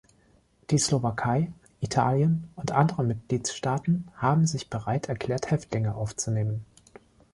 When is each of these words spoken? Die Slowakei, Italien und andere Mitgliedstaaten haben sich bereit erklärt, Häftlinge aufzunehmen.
Die 0.71 0.79
Slowakei, 0.79 1.51
Italien 1.79 2.49
und 2.55 2.71
andere 2.71 3.03
Mitgliedstaaten 3.03 4.07
haben 4.17 4.47
sich 4.47 4.67
bereit 4.71 5.07
erklärt, 5.09 5.51
Häftlinge 5.51 5.93
aufzunehmen. 5.93 6.65